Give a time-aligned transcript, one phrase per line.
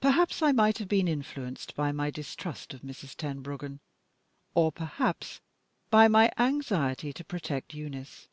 [0.00, 3.16] Perhaps I might have been influenced by my distrust of Mrs.
[3.16, 3.80] Tenbruggen,
[4.54, 5.40] or perhaps
[5.90, 8.28] by my anxiety to protect Eunice.